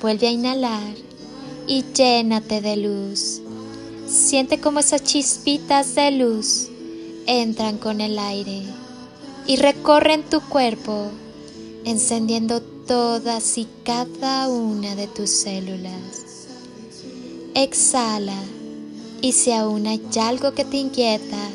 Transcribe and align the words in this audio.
Vuelve 0.00 0.28
a 0.28 0.30
inhalar 0.30 0.94
y 1.66 1.84
llénate 1.92 2.60
de 2.60 2.76
luz. 2.76 3.40
Siente 4.06 4.60
como 4.60 4.78
esas 4.78 5.02
chispitas 5.02 5.96
de 5.96 6.12
luz 6.12 6.68
entran 7.26 7.78
con 7.78 8.00
el 8.00 8.16
aire 8.18 8.62
y 9.46 9.56
recorren 9.56 10.22
tu 10.22 10.40
cuerpo, 10.40 11.10
encendiendo 11.84 12.62
todas 12.62 13.58
y 13.58 13.66
cada 13.82 14.48
una 14.48 14.94
de 14.94 15.08
tus 15.08 15.30
células. 15.30 16.46
Exhala 17.54 18.40
y 19.20 19.32
si 19.32 19.50
aún 19.50 19.88
hay 19.88 20.00
algo 20.20 20.52
que 20.52 20.64
te 20.64 20.76
inquieta, 20.76 21.50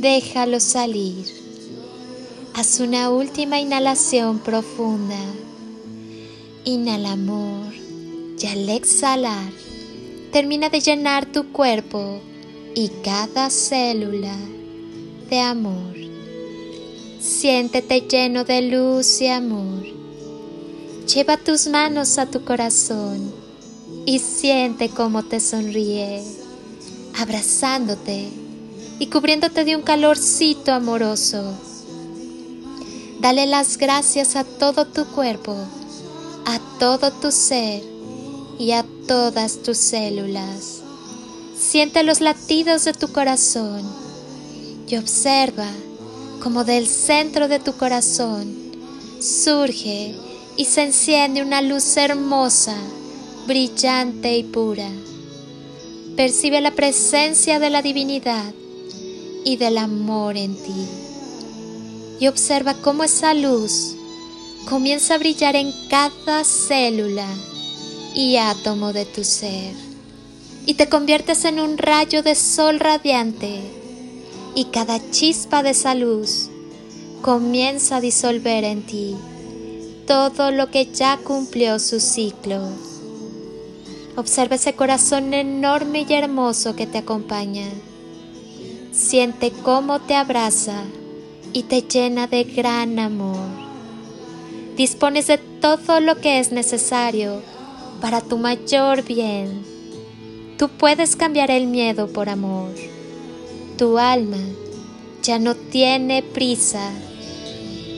déjalo 0.00 0.58
salir. 0.58 1.24
Haz 2.54 2.80
una 2.80 3.10
última 3.10 3.60
inhalación 3.60 4.40
profunda 4.40 5.20
Inhala 6.68 7.12
amor 7.12 7.72
y 8.42 8.46
al 8.48 8.68
exhalar 8.68 9.52
termina 10.32 10.68
de 10.68 10.80
llenar 10.80 11.24
tu 11.24 11.52
cuerpo 11.52 12.20
y 12.74 12.88
cada 13.04 13.50
célula 13.50 14.34
de 15.30 15.38
amor. 15.38 15.94
Siéntete 17.20 18.00
lleno 18.00 18.42
de 18.42 18.62
luz 18.62 19.20
y 19.20 19.28
amor. 19.28 19.84
Lleva 21.06 21.36
tus 21.36 21.68
manos 21.68 22.18
a 22.18 22.26
tu 22.26 22.44
corazón 22.44 23.32
y 24.04 24.18
siente 24.18 24.88
cómo 24.88 25.22
te 25.22 25.38
sonríe, 25.38 26.24
abrazándote 27.16 28.28
y 28.98 29.06
cubriéndote 29.06 29.64
de 29.64 29.76
un 29.76 29.82
calorcito 29.82 30.72
amoroso. 30.72 31.54
Dale 33.20 33.46
las 33.46 33.78
gracias 33.78 34.34
a 34.34 34.42
todo 34.42 34.86
tu 34.86 35.04
cuerpo 35.04 35.56
a 36.46 36.60
todo 36.78 37.10
tu 37.10 37.32
ser 37.32 37.82
y 38.58 38.70
a 38.70 38.86
todas 39.08 39.62
tus 39.62 39.76
células. 39.76 40.80
Siente 41.58 42.04
los 42.04 42.20
latidos 42.20 42.84
de 42.84 42.92
tu 42.92 43.08
corazón 43.08 43.82
y 44.86 44.96
observa 44.96 45.68
cómo 46.40 46.62
del 46.62 46.86
centro 46.86 47.48
de 47.48 47.58
tu 47.58 47.72
corazón 47.72 48.54
surge 49.20 50.14
y 50.56 50.64
se 50.66 50.84
enciende 50.84 51.42
una 51.42 51.62
luz 51.62 51.96
hermosa, 51.96 52.76
brillante 53.48 54.38
y 54.38 54.44
pura. 54.44 54.88
Percibe 56.14 56.60
la 56.60 56.70
presencia 56.70 57.58
de 57.58 57.70
la 57.70 57.82
divinidad 57.82 58.54
y 59.44 59.56
del 59.56 59.78
amor 59.78 60.36
en 60.36 60.54
ti. 60.54 60.86
Y 62.20 62.28
observa 62.28 62.74
cómo 62.74 63.02
esa 63.02 63.34
luz 63.34 63.96
comienza 64.66 65.14
a 65.14 65.18
brillar 65.18 65.54
en 65.54 65.72
cada 65.88 66.42
célula 66.42 67.28
y 68.14 68.36
átomo 68.36 68.92
de 68.92 69.04
tu 69.04 69.22
ser 69.22 69.74
y 70.66 70.74
te 70.74 70.88
conviertes 70.88 71.44
en 71.44 71.60
un 71.60 71.78
rayo 71.78 72.24
de 72.24 72.34
sol 72.34 72.80
radiante 72.80 73.60
y 74.56 74.64
cada 74.66 74.98
chispa 75.12 75.62
de 75.62 75.70
esa 75.70 75.94
luz 75.94 76.48
comienza 77.22 77.96
a 77.96 78.00
disolver 78.00 78.64
en 78.64 78.82
ti 78.84 79.14
todo 80.04 80.50
lo 80.50 80.68
que 80.70 80.86
ya 80.92 81.16
cumplió 81.18 81.78
su 81.78 82.00
ciclo. 82.00 82.60
Observa 84.16 84.56
ese 84.56 84.74
corazón 84.74 85.32
enorme 85.32 86.06
y 86.08 86.12
hermoso 86.12 86.74
que 86.74 86.86
te 86.86 86.98
acompaña. 86.98 87.66
Siente 88.92 89.52
cómo 89.62 90.00
te 90.00 90.14
abraza 90.14 90.82
y 91.52 91.64
te 91.64 91.82
llena 91.82 92.26
de 92.26 92.44
gran 92.44 92.98
amor 92.98 93.65
dispones 94.76 95.26
de 95.26 95.38
todo 95.38 96.00
lo 96.00 96.16
que 96.20 96.38
es 96.38 96.52
necesario 96.52 97.42
para 98.00 98.20
tu 98.20 98.36
mayor 98.36 99.02
bien. 99.02 99.64
Tú 100.58 100.68
puedes 100.68 101.16
cambiar 101.16 101.50
el 101.50 101.66
miedo 101.66 102.08
por 102.08 102.28
amor. 102.28 102.70
Tu 103.78 103.98
alma 103.98 104.38
ya 105.22 105.38
no 105.38 105.54
tiene 105.54 106.22
prisa. 106.22 106.90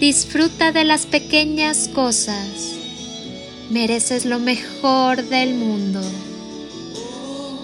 Disfruta 0.00 0.72
de 0.72 0.84
las 0.84 1.06
pequeñas 1.06 1.88
cosas. 1.88 2.74
Mereces 3.70 4.24
lo 4.24 4.40
mejor 4.40 5.24
del 5.24 5.54
mundo. 5.54 6.00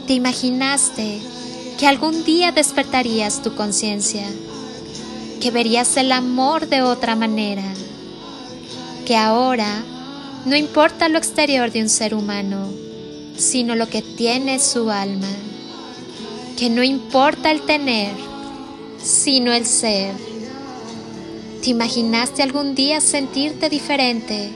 ¿Te 0.07 0.15
imaginaste 0.15 1.21
que 1.79 1.87
algún 1.87 2.25
día 2.25 2.53
despertarías 2.53 3.43
tu 3.43 3.55
conciencia? 3.55 4.27
Que 5.41 5.51
verías 5.51 5.97
el 5.97 6.13
amor 6.13 6.69
de 6.69 6.83
otra 6.83 7.17
manera 7.17 7.65
que 9.11 9.17
ahora 9.17 9.83
no 10.45 10.55
importa 10.55 11.09
lo 11.09 11.19
exterior 11.19 11.73
de 11.73 11.83
un 11.83 11.89
ser 11.89 12.15
humano, 12.15 12.69
sino 13.37 13.75
lo 13.75 13.89
que 13.89 14.03
tiene 14.03 14.61
su 14.61 14.89
alma, 14.89 15.27
que 16.57 16.71
no 16.71 16.85
importa 16.85 17.51
el 17.51 17.63
tener, 17.63 18.13
sino 19.03 19.53
el 19.53 19.67
ser. 19.67 20.15
¿Te 21.61 21.71
imaginaste 21.71 22.45
algún 22.45 22.77
día 22.77 23.01
sentirte 23.01 23.69
diferente 23.69 24.51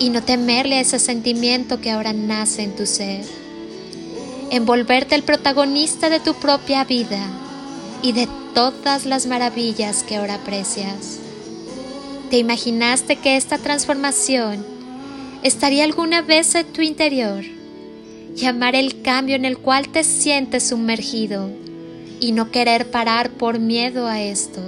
y 0.00 0.10
no 0.10 0.24
temerle 0.24 0.78
a 0.78 0.80
ese 0.80 0.98
sentimiento 0.98 1.80
que 1.80 1.92
ahora 1.92 2.12
nace 2.12 2.64
en 2.64 2.74
tu 2.74 2.86
ser? 2.86 3.24
Envolverte 4.50 5.14
el 5.14 5.22
protagonista 5.22 6.10
de 6.10 6.18
tu 6.18 6.34
propia 6.34 6.82
vida 6.82 7.24
y 8.02 8.10
de 8.10 8.28
todas 8.56 9.06
las 9.06 9.26
maravillas 9.26 10.02
que 10.02 10.16
ahora 10.16 10.34
aprecias. 10.34 11.20
¿Te 12.30 12.38
imaginaste 12.38 13.16
que 13.16 13.36
esta 13.36 13.58
transformación 13.58 14.64
estaría 15.42 15.84
alguna 15.84 16.22
vez 16.22 16.54
en 16.54 16.66
tu 16.72 16.80
interior? 16.80 17.44
Llamar 18.34 18.74
el 18.74 19.02
cambio 19.02 19.36
en 19.36 19.44
el 19.44 19.58
cual 19.58 19.88
te 19.88 20.02
sientes 20.02 20.68
sumergido 20.68 21.50
y 22.20 22.32
no 22.32 22.50
querer 22.50 22.90
parar 22.90 23.30
por 23.30 23.58
miedo 23.58 24.06
a 24.06 24.20
esto, 24.22 24.60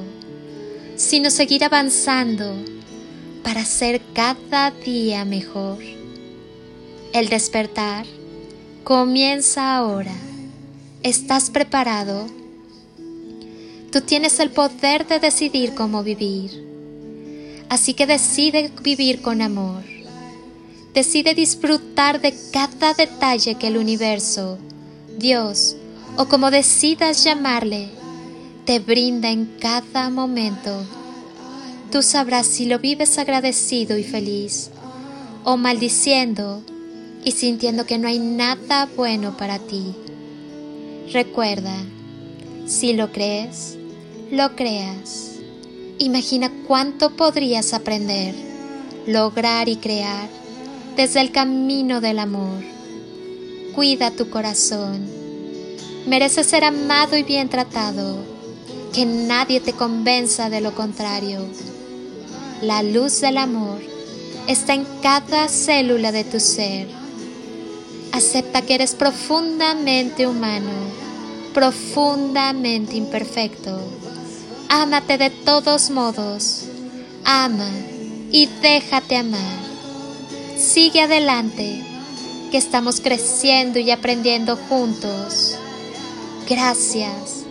sino 0.96 1.30
seguir 1.30 1.64
avanzando 1.64 2.54
para 3.42 3.64
ser 3.64 4.00
cada 4.12 4.70
día 4.70 5.24
mejor. 5.24 5.78
El 7.12 7.28
despertar 7.28 8.04
comienza 8.84 9.76
ahora. 9.76 10.14
¿Estás 11.02 11.50
preparado? 11.50 12.26
Tú 13.90 14.00
tienes 14.02 14.38
el 14.40 14.50
poder 14.50 15.06
de 15.06 15.18
decidir 15.18 15.74
cómo 15.74 16.02
vivir. 16.02 16.75
Así 17.68 17.94
que 17.94 18.06
decide 18.06 18.70
vivir 18.82 19.22
con 19.22 19.42
amor. 19.42 19.82
Decide 20.94 21.34
disfrutar 21.34 22.20
de 22.20 22.34
cada 22.52 22.94
detalle 22.94 23.56
que 23.56 23.66
el 23.66 23.76
universo, 23.76 24.58
Dios 25.18 25.76
o 26.16 26.26
como 26.26 26.50
decidas 26.50 27.24
llamarle, 27.24 27.88
te 28.64 28.78
brinda 28.78 29.30
en 29.30 29.46
cada 29.60 30.10
momento. 30.10 30.84
Tú 31.92 32.02
sabrás 32.02 32.46
si 32.46 32.66
lo 32.66 32.78
vives 32.78 33.18
agradecido 33.18 33.98
y 33.98 34.02
feliz 34.02 34.70
o 35.44 35.56
maldiciendo 35.56 36.62
y 37.24 37.32
sintiendo 37.32 37.86
que 37.86 37.98
no 37.98 38.08
hay 38.08 38.18
nada 38.18 38.88
bueno 38.96 39.36
para 39.36 39.58
ti. 39.58 39.94
Recuerda, 41.12 41.76
si 42.66 42.92
lo 42.94 43.12
crees, 43.12 43.76
lo 44.30 44.56
creas. 44.56 45.35
Imagina 45.98 46.52
cuánto 46.66 47.16
podrías 47.16 47.72
aprender, 47.72 48.34
lograr 49.06 49.70
y 49.70 49.76
crear 49.76 50.28
desde 50.94 51.22
el 51.22 51.32
camino 51.32 52.02
del 52.02 52.18
amor. 52.18 52.62
Cuida 53.74 54.10
tu 54.10 54.28
corazón. 54.28 55.06
Mereces 56.06 56.48
ser 56.48 56.64
amado 56.64 57.16
y 57.16 57.22
bien 57.22 57.48
tratado. 57.48 58.18
Que 58.92 59.06
nadie 59.06 59.60
te 59.60 59.72
convenza 59.72 60.50
de 60.50 60.60
lo 60.60 60.74
contrario. 60.74 61.40
La 62.60 62.82
luz 62.82 63.22
del 63.22 63.38
amor 63.38 63.80
está 64.48 64.74
en 64.74 64.86
cada 65.00 65.48
célula 65.48 66.12
de 66.12 66.24
tu 66.24 66.40
ser. 66.40 66.88
Acepta 68.12 68.60
que 68.60 68.74
eres 68.74 68.94
profundamente 68.94 70.26
humano, 70.26 70.72
profundamente 71.54 72.96
imperfecto 72.96 73.80
Ámate 74.68 75.16
de 75.16 75.30
todos 75.30 75.90
modos. 75.90 76.64
Ama 77.24 77.70
y 78.32 78.46
déjate 78.60 79.16
amar. 79.16 79.40
Sigue 80.58 81.02
adelante 81.02 81.84
que 82.50 82.58
estamos 82.58 83.00
creciendo 83.00 83.78
y 83.78 83.92
aprendiendo 83.92 84.56
juntos. 84.56 85.54
Gracias 86.48 87.44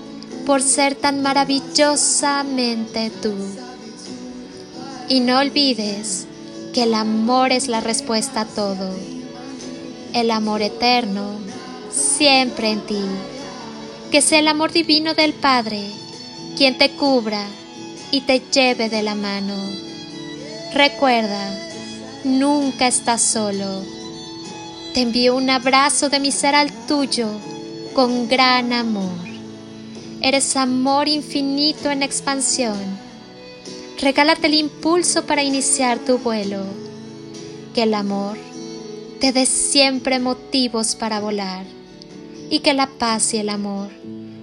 por 0.46 0.62
ser 0.62 0.96
tan 0.96 1.22
maravillosamente 1.22 3.12
tú. 3.22 3.34
Y 5.08 5.22
no 5.22 5.40
olvides 5.40 6.26
que 6.74 6.84
el 6.84 6.94
amor 6.94 7.54
es 7.54 7.70
la 7.70 7.80
respuesta 7.80 8.42
a 8.42 8.46
todo. 8.46 8.94
El 10.14 10.32
amor 10.32 10.62
eterno, 10.62 11.40
siempre 11.92 12.72
en 12.72 12.82
ti. 12.86 13.02
Que 14.12 14.22
sea 14.22 14.40
el 14.40 14.50
amor 14.50 14.74
divino 14.74 15.14
del 15.14 15.34
Padre 15.34 16.05
quien 16.56 16.78
te 16.78 16.92
cubra 16.92 17.46
y 18.12 18.22
te 18.22 18.42
lleve 18.52 18.90
de 18.90 19.04
la 19.04 19.14
mano. 19.14 19.56
Recuerda, 20.74 21.54
nunca 22.24 22.88
estás 22.88 23.22
solo. 23.22 23.84
Te 24.94 25.02
envío 25.02 25.36
un 25.36 25.50
abrazo 25.50 26.10
de 26.10 26.20
mi 26.22 26.32
ser 26.32 26.56
al 26.56 26.72
tuyo 26.88 27.28
con 27.94 28.28
gran 28.28 28.72
amor. 28.72 29.26
Eres 30.22 30.56
amor 30.56 31.10
infinito 31.10 31.92
en 31.92 32.04
expansión. 32.04 32.80
Regálate 34.00 34.48
el 34.48 34.56
impulso 34.56 35.26
para 35.26 35.44
iniciar 35.44 36.00
tu 36.00 36.18
vuelo. 36.20 36.64
Que 37.74 37.84
el 37.84 37.94
amor 37.94 38.38
te 39.20 39.34
dé 39.34 39.46
siempre 39.46 40.20
motivos 40.20 40.96
para 40.96 41.20
volar 41.20 41.66
y 42.50 42.60
que 42.60 42.74
la 42.74 42.88
paz 42.88 43.34
y 43.34 43.38
el 43.38 43.50
amor 43.50 43.90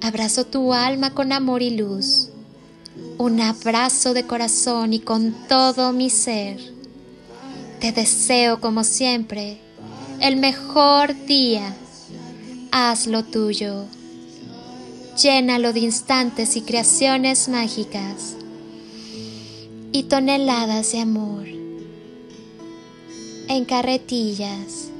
Abrazo 0.00 0.46
tu 0.46 0.72
alma 0.72 1.14
con 1.14 1.32
amor 1.32 1.62
y 1.62 1.70
luz 1.70 2.30
un 3.18 3.40
abrazo 3.40 4.14
de 4.14 4.24
corazón 4.24 4.92
y 4.92 5.00
con 5.00 5.34
todo 5.48 5.92
mi 5.92 6.08
ser. 6.08 6.60
Te 7.80 7.90
deseo 7.90 8.60
como 8.60 8.84
siempre 8.84 9.58
el 10.20 10.36
mejor 10.36 11.14
día. 11.26 11.74
Hazlo 12.70 13.24
tuyo. 13.24 13.86
Llénalo 15.20 15.72
de 15.72 15.80
instantes 15.80 16.56
y 16.56 16.62
creaciones 16.62 17.48
mágicas 17.48 18.36
y 19.90 20.04
toneladas 20.04 20.92
de 20.92 21.00
amor 21.00 21.46
en 23.48 23.64
carretillas 23.64 24.90